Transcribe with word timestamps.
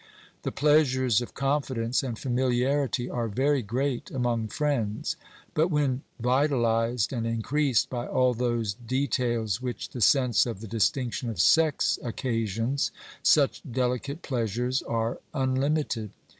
The 0.41 0.51
pleasures 0.51 1.21
of 1.21 1.35
confidence 1.35 2.01
and 2.01 2.17
familiarity 2.17 3.07
are 3.07 3.27
very 3.27 3.61
great 3.61 4.09
among 4.09 4.47
friends, 4.47 5.15
but 5.53 5.67
when 5.67 6.01
vitahsed 6.19 7.13
and 7.15 7.27
increased 7.27 7.87
by 7.91 8.07
all 8.07 8.33
those 8.33 8.73
details 8.73 9.61
which 9.61 9.89
the 9.89 10.01
sense 10.01 10.47
of 10.47 10.59
the 10.59 10.67
distinction 10.67 11.29
of 11.29 11.39
sex 11.39 11.99
occasions, 12.03 12.89
such 13.21 13.61
delicate 13.71 14.23
pleasures 14.23 14.81
are 14.81 15.19
unlimited. 15.35 16.09